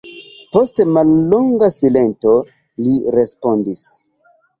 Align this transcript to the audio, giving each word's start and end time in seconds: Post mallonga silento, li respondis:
Post 0.55 0.79
mallonga 0.95 1.69
silento, 1.75 2.31
li 2.87 2.95
respondis: 3.17 3.85